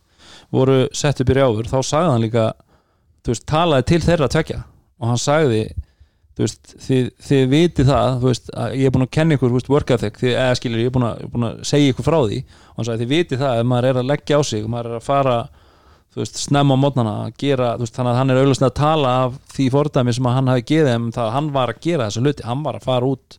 [0.54, 2.46] voru sett upp í rjáfur, þá sagði hann líka
[3.26, 4.62] þú veist, talaði til þeirra tvekja
[4.98, 5.62] og hann sagði
[6.38, 9.50] þú veist, þið, þið vitið það þú veist, að ég er búin að kenna ykkur
[9.50, 12.06] þú veist, work ethic, þið, eða skilur, ég er búin að, búin að segja ykkur
[12.06, 12.38] frá því.
[12.68, 15.00] Og hann sagði, þið vitið það, ef maður er að leggja á sig maður er
[15.00, 15.38] að fara
[16.14, 18.76] þú veist, snemma á mótnana að gera, þú veist, þannig að hann er auðvitað að
[18.78, 21.82] tala af því fordæmi sem að hann hafi geðið um það að hann var að
[21.88, 23.38] gera þessa hluti, hann var að fara út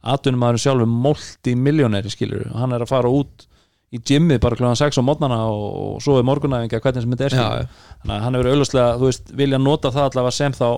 [0.00, 3.46] atvinnum maður sjálfur multi miljóneri skilur, hann er að fara út
[3.90, 4.68] í gymmið bara kl.
[4.78, 8.50] 6 á mótnana og, svo er morgunæfinga hvernig sem þetta er þannig að hann hefur
[8.52, 10.68] auðvitað, þú veist, vilja nota það allavega sem þá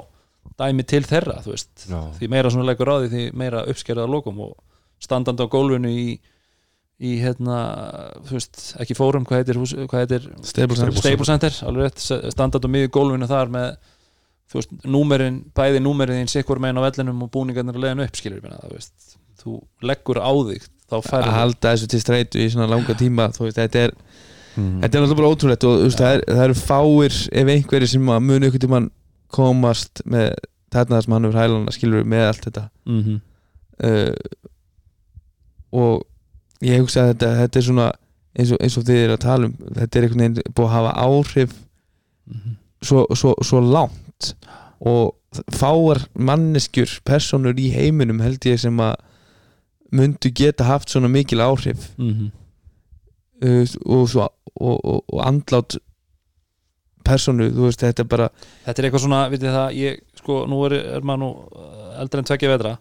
[0.62, 4.54] dæmi til þeirra því meira svona leikur á því því meira uppskerða lokum og
[5.02, 6.06] standandi á gólfinu í
[7.02, 7.56] í hérna,
[8.28, 9.58] veist, ekki fórum hvað heitir,
[9.90, 11.00] hvað heitir Staples Center.
[11.00, 13.72] Staples Center, rétt, standandi á miður gólfinu þar með
[14.52, 18.38] þú veist, númerin, bæði númerin sikkur megin á vellinum og búningarnir að leiðin upp skilur
[18.38, 19.56] ég meina, þú veist, þú
[19.90, 23.46] leggur á þig þá að færðu halda þessu til streitu í svona langa tíma þú
[23.48, 23.94] veist, þetta er,
[24.54, 24.78] mm.
[24.84, 28.12] þetta er náttúrulega bara ótrúlegt og þú veist, er, það eru fáir ef einhverjir sem
[28.14, 28.90] að muni ykkur tímann
[29.32, 30.34] komast með
[30.72, 33.20] þarna sem hann hefur hælana skilur með allt þetta mm -hmm.
[33.84, 34.14] uh,
[35.72, 36.02] og
[36.62, 37.88] ég hugsa að þetta, þetta er svona
[38.38, 40.76] eins og, eins og þið er að tala um þetta er einhvern veginn búið að
[40.76, 41.52] hafa áhrif
[42.26, 42.52] Mhm.
[42.82, 44.34] svo, svo, svo langt
[44.80, 45.14] og
[45.50, 48.94] fáar manneskjur, personur í heiminum held ég sem að
[49.92, 52.30] myndu geta haft svona mikil áhrif Mhm.
[53.42, 55.76] uh, og, svo, og, og, og andlát
[57.04, 58.28] personu, þú veist, þetta er bara
[58.66, 62.22] þetta er eitthvað svona, vitið það, ég sko, nú er, er maður nú uh, eldri
[62.22, 62.78] en tvekja vetra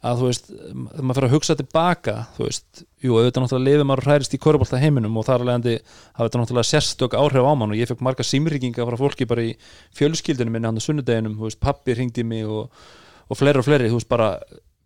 [0.00, 3.86] að þú veist, þegar maður fyrir að hugsa tilbaka þú veist, jú, auðvitað náttúrulega lifið
[3.90, 7.52] maður og hræðist í korfbólta heiminum og þar alveg hafa þetta náttúrulega sérstök áhrif á
[7.52, 9.52] mann og ég fekk marga símringinga frá fólki bara í
[9.98, 12.72] fjölskyldinu minni hann á sunnudeginum, þú veist, pappi hringdi mig og,
[13.28, 14.30] og fleiri og fleiri, þú veist, bara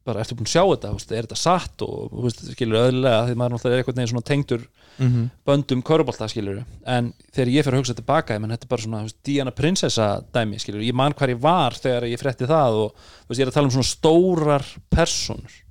[0.05, 1.85] bara ertu búin að sjá þetta, veist, er þetta satt?
[1.87, 4.65] Og veist, skilur öðlega, því maður náttúrulega er eitthvað neginn svona tengdur
[4.99, 5.29] mm -hmm.
[5.47, 9.03] böndum körubolta skilur en þegar ég fyrir að hugsa tilbaka menn þetta er bara svona
[9.03, 12.95] veist, Diana Prinsessa dæmi skilur ég man hvar ég var þegar ég frétti það og
[13.31, 15.65] ég er að tala um svona stórar personur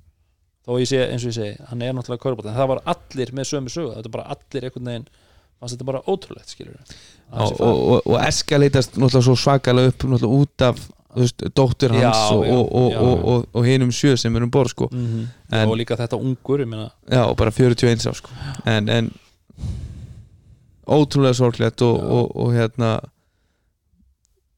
[0.66, 3.32] þó ég sé eins og ég segi hann er náttúrulega körubolta en það var allir
[3.32, 3.94] með sömu sögu.
[3.94, 5.06] Þetta er bara allir veginn
[5.60, 6.76] fannst þetta bara ótrúlegt skilur
[7.30, 10.82] og, og, og, og eskaleitast náttúrulega svo svakalega upp náttúrulega út af
[11.22, 14.42] veist, dóttur hans Já, og, og, og, já, og, og, og hinum sjö sem er
[14.42, 14.88] um borð sko.
[14.92, 15.26] mm -hmm.
[15.56, 16.58] En- og líka þetta ungur
[17.10, 18.30] já, og bara 41 á sko.
[18.66, 19.12] en, en
[20.86, 22.04] ótrúlega sorglegt og, Já.
[22.04, 23.00] og, og hérna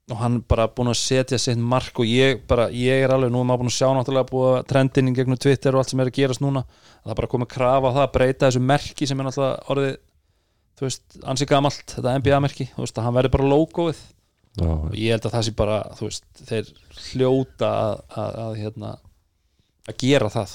[0.07, 3.41] og hann bara búin að setja sitt mark og ég bara, ég er alveg, nú
[3.43, 6.11] er maður búin að sjá náttúrulega búið að trendinni gegnum Twitter og allt sem er
[6.13, 9.09] að gerast núna að það er bara komið krafa á það að breyta þessu merki
[9.11, 9.97] sem er náttúrulega orðið
[10.77, 14.03] þú veist, ansi gamalt, þetta NBA-merki þú veist, að hann verði bara logoið
[14.65, 16.71] og ég held að það sé bara, þú veist, þeir
[17.11, 18.93] hljóta að, að, að hérna
[19.91, 20.55] að gera það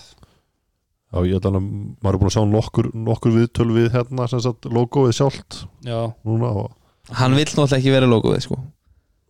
[1.12, 1.70] já, ég held að hann-
[2.02, 6.00] maður er búin að sjá nokkur, nokkur viðtöl við hérna sem sagt logoið sjálft já,
[6.26, 6.72] núna og
[7.18, 8.58] hann vill náttúrulega ekki vera logoðið sko.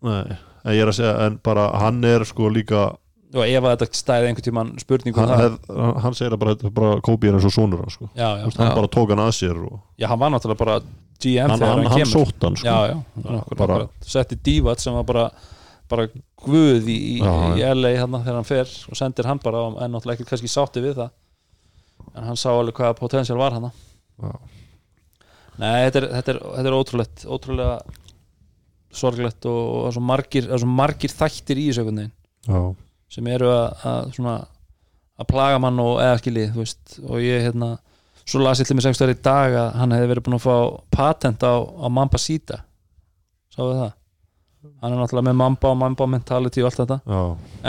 [0.06, 2.92] Nei, en ég er að segja, en bara hann er sko líka
[3.32, 5.70] og ef þetta stæði einhvern tímann spurningu um hann, hef,
[6.04, 8.10] hann segir að bara, bara Kobe er eins og sonur hans sko.
[8.12, 8.76] já, já, Þú veist, hann Já.
[8.76, 10.76] bara tók hann að sér og já, hann var náttúrulega bara
[11.22, 13.80] GM hann, hann, hann, sótt hann sko.
[14.06, 15.26] setti Dívat sem var bara
[15.92, 16.08] bara
[16.42, 17.64] guð í, Já, í.
[17.76, 21.02] LA þarna þegar hann fer og sendir hann bara en náttúrulega ekki kannski sátti við
[21.02, 21.12] það.
[22.16, 23.72] En hann sá alveg hvaða potensial var hann
[25.62, 27.76] nei, þetta er, þetta er, þetta er ótrúlegt ótrúlega
[29.02, 32.08] sorglegt og, og það er svo margir, það er svo margir þættir í þessu
[32.48, 32.62] já,
[33.12, 34.18] sem eru að,
[35.22, 36.48] að plaga mann og eða skilji
[37.06, 37.72] og ég hérna
[38.26, 40.56] svo las ég til mig sextur í dag að hann hefði verið búin að fá
[40.94, 42.62] patent á, á Mamba Sita.
[43.56, 43.92] Sáðu það?
[44.82, 46.98] Hann er náttúrulega með Mamba og Mamba mentality og allt þetta.
[47.10, 47.22] Já,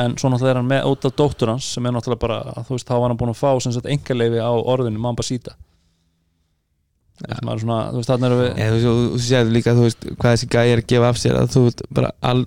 [0.02, 2.76] en svo náttúrulega er hann með út af dóttur hans sem er náttúrulega bara, þú
[2.76, 5.56] veist, þá var hann búin að fá sem sagt engaleifi á orðinu Mamba Sita.
[7.22, 7.36] Ja.
[7.38, 10.06] sem er svona, þú veist, þarna erum við Eða, þú, þú, séð líka þú veist,
[10.10, 12.42] hvað þessi gæi er að gefa af sér að þú veist bara all,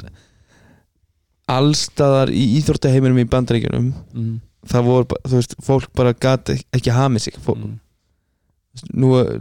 [1.55, 4.33] allstaðar í íþróttaheiminum í bandaríkjunum mm,
[4.73, 7.39] það voru, þú veist, fólk bara gati ekki hamið sig.
[7.45, 7.77] Fólk, mm,
[8.93, 9.39] nú er-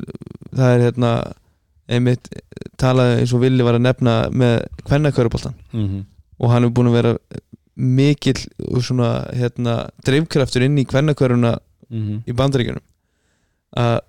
[0.55, 1.11] það er hérna
[1.89, 2.29] einmitt
[2.81, 4.55] talaði eins og Villi var að nefna með
[4.89, 6.05] kvennakörubóltan mm,
[6.41, 7.13] og hann er búin að vera
[7.77, 8.41] mikill
[8.81, 9.75] svona hérna
[10.07, 11.57] dreifkraftur inn í kvennaköruna
[11.91, 12.83] mm, í bandaríkjunum.
[13.77, 14.01] Að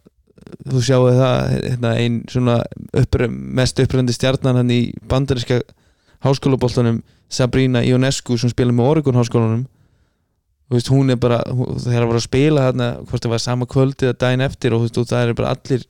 [0.69, 2.59] þú sjáu það hérna, ein svona
[2.93, 5.61] uppr, mest uppröndi stjarnan hann í bandaríska
[6.25, 9.65] háskólaboltanum Sabrina Ionescu sem spila með Oregon háskólanum
[10.71, 14.07] veist, hún er bara þegar það var að spila þarna hvort það var sama kvöldi
[14.07, 15.85] eða daginn eftir og veist, og það er bara allir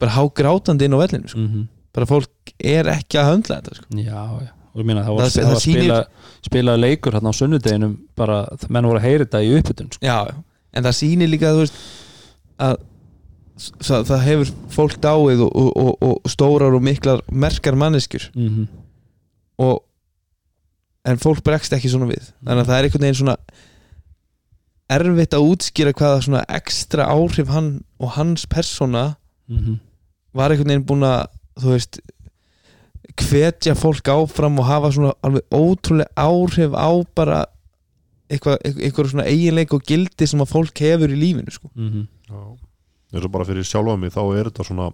[0.00, 1.38] bara hágrátandi inn á vellinu sko.
[1.38, 3.86] mm, bara fólk er ekki að höndla þetta sko.
[3.96, 6.00] já, já og ég meina það var, Það- það, var sýnir- spila,
[6.44, 10.04] spilaði leikur hérna á sunnudeginum bara, menn voru að heyra þetta í uppbytun sko.
[10.04, 10.34] já,
[10.72, 11.78] en það sýnir líka veist,
[12.60, 12.76] að
[13.56, 18.48] það, það hefur fólk dáið og, og, og, og stórar og miklar merkar manneskjur mm
[18.48, 18.66] -hmm.
[19.58, 19.82] og
[21.06, 23.36] en fólk bregst ekki svona við þannig að það er einhvern veginn svona
[24.90, 29.16] erfitt að útskýra hvaða svona ekstra áhrif hann og hans persóna
[29.48, 29.78] Mhm.
[30.34, 31.26] var einhvern veginn búin að
[31.60, 32.00] þú veist
[33.16, 37.44] hvetja fólk áfram og hafa svona alveg ótrúlega áhrif á bara
[38.28, 41.70] eitthvað, eitthvað svona eiginleik og gildi sem að fólk hefur í lífinu sko.
[41.74, 42.06] Mhm.
[42.28, 42.56] já
[43.14, 44.92] eins og bara fyrir sjálfa mig þá er þetta svona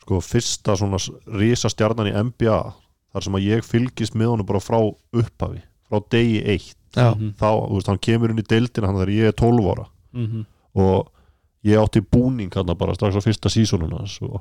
[0.00, 0.98] sko fyrsta svona
[1.38, 2.74] risa stjarnan í NBA
[3.12, 4.78] þar sem að ég fylgist með honum bara frá
[5.12, 6.76] upphafi frá degi eitt.
[7.38, 9.86] Þá, þú veist, hann kemur inn í deildina hann þegar ég er 12 ára.
[10.12, 10.44] Mhm.
[10.74, 11.08] og
[11.64, 14.40] ég átti búning hann bara strax á fyrsta sísonuna og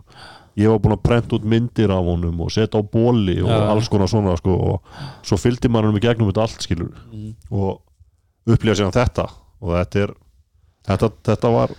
[0.57, 3.69] ég var búin að prenta út myndir af honum og setja á bóli og Já.
[3.69, 4.81] alls konar svona sko, og
[5.23, 7.35] svo fylgdi maður um í gegnum þetta allt skilur Mhm.
[7.51, 7.81] og
[8.47, 9.29] upplýja sér þetta
[9.61, 10.13] og þetta er
[10.87, 11.69] þetta, þetta var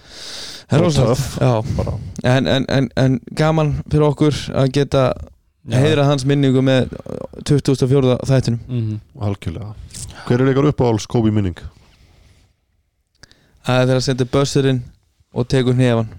[1.77, 1.93] bara
[2.25, 5.13] en, en, en, en gaman fyrir okkur að geta
[5.71, 6.93] heiðra hans minningu með
[7.45, 8.61] 2004 þættinum.
[8.69, 9.01] Mhm.
[9.21, 9.75] algjörlega
[10.27, 11.59] hver er ykkar uppáhalds Kobe minning?
[13.61, 14.83] það er þegar að senda bössurinn
[15.37, 16.11] og tekur hnefan.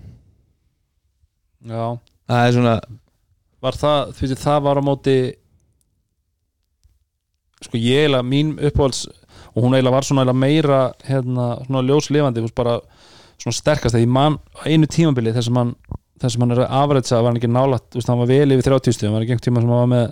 [1.67, 1.85] Já,
[2.29, 2.75] það er svona
[3.61, 5.15] var það, þú veist, það var á móti
[7.61, 9.03] sko ég eiginlega, mín uppáhalds
[9.51, 12.79] og hún eiginlega var svona eiginlega meira hérna, svona ljóslifandi, þú veist, bara
[13.41, 15.75] svona sterkast, þegar ég man á einu tímabili þess að hann,
[16.21, 18.69] þess að hann er afrætsa var hann ekki nálætt, þú veist, hann var vel yfir
[18.71, 20.07] 30 stíðum, hann var ekki einhvern tíma sem hann var með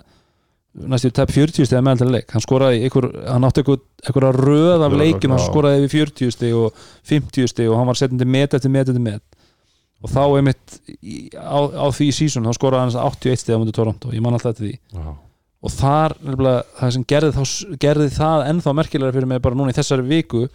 [0.74, 2.30] næstu tæp 40 stíða meðal leik.
[2.34, 3.80] Hann skoraði ykkur, hann átti ykkur,
[4.10, 7.90] ykkur röð af Já, leikjum, hann skoraði yfir 40 stíð og 50 stíð og hann
[7.90, 9.24] var setjandi met eftir met eftir met.
[10.00, 13.60] Og þá einmitt í, á, á því sísun þá skoraði hann þess 81 stíð á
[13.60, 14.76] mútið Toronto, ég man alltaf eftir því.
[14.96, 15.10] Já.
[15.60, 19.74] og þar, nefnilega, það sem gerði, þá, gerði það ennþá merkilega fyrir mig bara núna
[19.74, 20.46] í þessari viku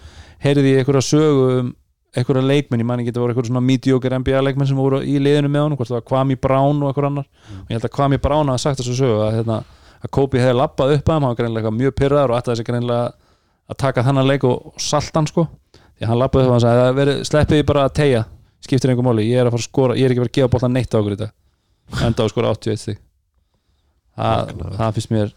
[0.41, 1.75] heyrði ég einhverja sögu um
[2.15, 5.17] einhverja leikmenn, ég man ekki, það voru einhverja svona mediocre NBA leikmenn sem voru í
[5.19, 7.25] liðinu með honum hvort það var Kwame Brown og einhver annar.
[7.51, 9.57] Og ég held að Kwame Brown hafa sagt þessu sögu að, hérna,
[10.05, 12.67] að Kobe hefði lappað upp að hann, hann var greinlega mjög pyrraður og ætlaði þessi
[12.69, 13.05] greinlega
[13.73, 15.47] að taka þennan leik og, salta hann sko.
[15.95, 18.25] Því að hann lappaði upp að hann sagði, "Það verið- sleppið ég bara að tegja
[18.65, 20.37] skiptir einhver máli, ég er að fara að skora ég er ekki að fara að
[20.39, 21.31] gefa boltan neitt á okkur í dag.
[22.01, 22.97] Enda á að skora 81 stig.
[24.15, 25.31] Það, það finnst mér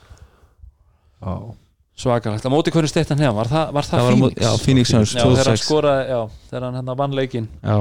[1.22, 1.54] Já.
[1.98, 4.42] svakalegt, á móti hverju steytt hann hefða var það, var það, það Phoenix?
[4.44, 7.48] já, Phoenix Suns já, þegar hann 2006 skoraði, já, þegar hann hérna vann leikinn.
[7.62, 7.78] Já,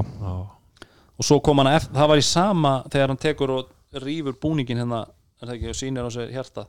[1.18, 5.04] og svo kom hann það var í sama þegar hann tekur og rýfur búningin hérna,
[5.42, 6.68] er það ekki, og sýnir á sér hjarta?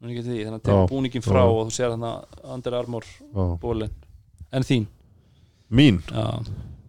[0.00, 0.88] Þegar hann tekur Já.
[0.88, 2.12] búningin frá og þú sér hérna
[2.54, 3.44] Under Armour Já.
[3.60, 3.90] bólin
[4.52, 4.86] en þín,
[5.70, 6.00] mín?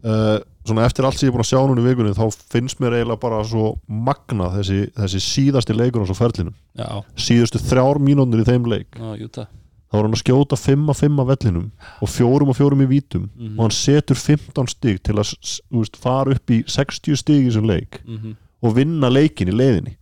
[0.01, 2.79] Uh, svona eftir allt sem ég er búin að sjá núna í vikunni þá finnst
[2.81, 6.55] mér eiginlega bara svo magna þessi, þessi síðasti leikur á svo ferlinum.
[6.79, 6.87] Já,
[7.19, 8.95] síðustu þrjár mínúnir í þeim leik.
[8.97, 9.45] Já,
[9.91, 11.69] þá var hann að skjóta 5 að 5 að vellinum
[12.01, 13.59] og 4 og 4 í vítum Mhm.
[13.59, 15.35] og hann setur 15 stig til að
[15.69, 18.35] veist, fara upp í 60 stig í þessum leik mm -hmm.
[18.63, 19.97] og vinna leikin í leiðinni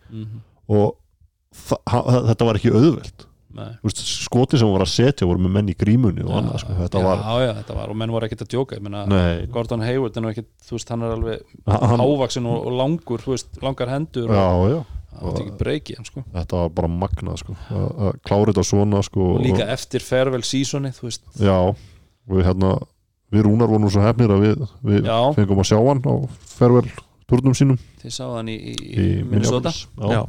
[0.70, 0.96] og
[1.56, 3.72] þa- ha- þetta var ekki auðvelt Nei.
[3.82, 6.76] Þú veist, skoti sem var að setja voru með menn í grímunni og annað sko.
[6.78, 8.78] þetta já, var já, þetta var, og menn voru ekkert að djóka
[9.10, 10.22] Nei, Gordon Hayward er
[10.68, 14.76] þú veist, hann er alveg hann, hávaksin og, og langur, veist, langar hendur og já,
[14.76, 14.80] já,
[15.98, 17.58] hann sko þetta var bara magnað sko.
[18.30, 20.94] klára þetta svona sko, og líka eftir farewell seasoni
[21.42, 22.76] já, og við hérna
[23.34, 25.18] við rúnar vorum svo hefnir að við, við Já.
[25.38, 26.14] fengum að sjá hann á
[26.54, 26.86] fervel
[27.30, 27.80] turnum sínum.
[28.04, 29.74] Þið sáðu hann í, í, í Minnesota?
[30.00, 30.22] Já,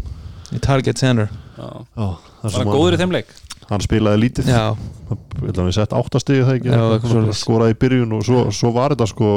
[0.56, 1.30] í Target Center.
[1.56, 3.32] Var hann góður í þeim leik.
[3.70, 4.48] Hann spilaði lítið.
[4.50, 6.72] Hann við sett áttastig það ekki?
[6.74, 9.28] Já, skoraði í byrjun og svo, svo var þetta sko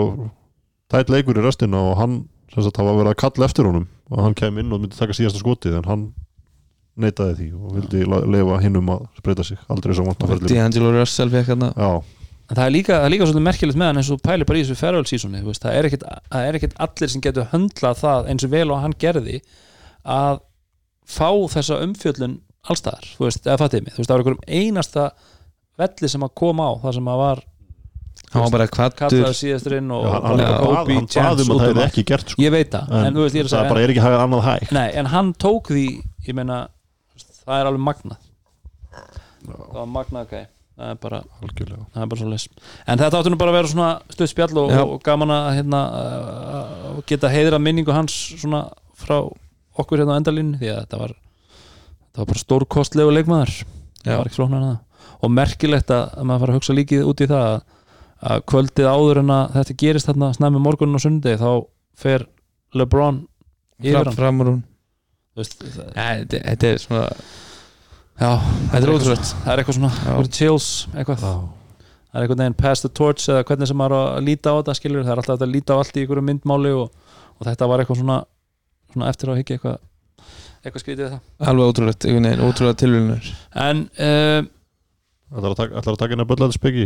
[0.93, 2.15] tætt leikur í restina og hann
[2.53, 5.15] sagt, það var verið að kalla eftir honum og hann kem inn og myndi taka
[5.17, 6.03] síðasta skotið en hann
[7.01, 9.57] neitaði því og vildi la- leyfa hinnum að spreita sig.
[9.73, 11.71] Aldrei svo vant að ferðlir D'Angelo Russell fekk hérna.
[11.73, 11.91] Já,
[12.49, 14.49] en það er líka, það er líka svolítið merkilegt með hann eins og þú pælir
[14.49, 17.47] bara í þessu farewell seasoni þú veist, það er það er ekkit allir sem getur
[17.53, 19.37] höndlað það eins og vel og hann gerði
[20.03, 20.41] að
[21.07, 25.07] fá þessa umfjöllun allstaðar, þú veist, eða fattið mig þú veist, það var einhverjum einasta
[25.83, 27.43] velli sem að koma á það sem að var
[28.33, 28.67] hann var bara
[30.03, 30.41] Já, hann,
[30.83, 31.83] um út að það um hefði allt.
[31.87, 32.43] ekki gert sko.
[32.43, 34.03] ég veit það, en, en, þú veist, ég er að það segja bara er ekki
[34.03, 34.73] hægt annað hægt.
[34.73, 35.85] Nei, en hann tók því
[36.27, 36.59] ég meina,
[37.43, 38.29] það er alveg magnað.
[39.43, 40.35] Það var magnað ok
[40.73, 42.47] það er bara, það er bara svo les
[42.87, 45.81] en þetta áttu nú bara að vera svona stuð spjall og, og gaman að hérna,
[45.93, 48.65] uh, geta heiðra minningu hans svona
[48.97, 51.13] frá okkur hérna á endalínu því að þetta var
[52.13, 53.53] það var bara stórkostlegu leikmaður.
[54.03, 55.07] Það var ekki flóknar en það.
[55.23, 57.55] Og merkilegt að, að maður fara að hugsa líkið út í það að,
[58.33, 61.49] að kvöldið áður en að þetta gerist þarna snæmi morgunin og sundi þá
[62.03, 62.27] fer
[62.77, 63.23] LeBron
[63.83, 64.17] yfir hann.
[64.17, 64.61] fram úr hún
[65.43, 67.03] þetta þetta er svona
[68.23, 68.29] Já,
[68.71, 69.31] þetta er ótrúlegt.
[69.43, 71.23] Það er eitthvað svona, eitthvað chills eitthvað.
[71.23, 74.75] Það er eitthvað neginn pass the torch eða hvernig sem maður að líta á þetta
[74.79, 77.83] skilur það er alltaf að líta á allt í einhverju myndmáli og, og þetta var
[77.83, 78.19] eitthvað svona,
[78.93, 79.79] svona eftir á higgja eitthvað,
[80.63, 81.23] eitthvað skrítið við það.
[81.51, 83.31] Alveg ótrúlegt, einhvern veginn, ótrúlega tilvílunar
[83.65, 83.87] En
[85.33, 86.85] Það er að taka, ætlar að taka inn að böllaði speki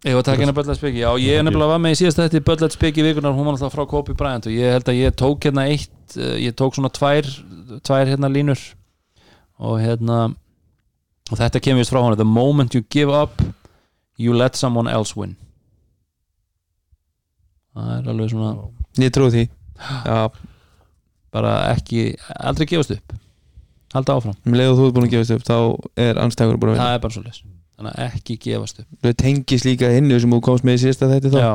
[0.00, 2.20] ég var að taka hérna Böllætt Speki Já, ég er nefnilega var með í síðast
[2.22, 5.16] þetta Böllætt Speki vikunar, hún var alltaf frá Kobe Bryant og ég held að ég
[5.20, 7.28] tók hérna eitt uh, ég tók svona tvær,
[7.84, 8.62] tvær hérna línur
[9.60, 10.30] og hérna
[11.30, 13.42] og þetta kemur vist frá hann The moment you give up
[14.20, 15.36] you let someone else win.
[17.74, 18.52] Það er alveg svona
[19.00, 19.44] ég trúi því.
[20.04, 20.18] Já,
[21.32, 23.14] bara ekki, aldrei gefast upp.
[23.94, 25.56] Halda áfram, um leið og þú ert búin að gefast upp þá
[26.04, 27.40] er anstæður búin að það er bara svo leys
[27.80, 28.90] þannig að ekki gefast upp.
[29.02, 31.40] Það tengis líka hinnu sem þú komst með í síðasta þetta þá.
[31.40, 31.52] Já,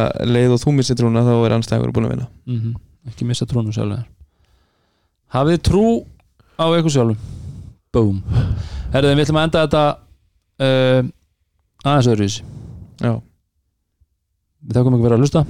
[0.00, 2.28] að leið og þú missir trúna þá er anstæðingur búin að vinna.
[2.48, 4.04] Mm ekki missa trúnum sjálfur.
[5.34, 5.86] Hafið trú
[6.54, 7.18] á ykkur sjálfum.
[7.92, 8.20] Boom
[8.92, 9.84] herriðin, við ætlum að enda þetta
[10.66, 11.12] uh,
[11.82, 12.44] aðeins öðruvísi
[13.02, 13.14] Já,
[14.62, 15.42] við þakkum ekki verið að hlusta.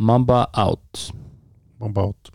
[0.00, 1.02] Mamba out.
[1.82, 2.33] Mamba out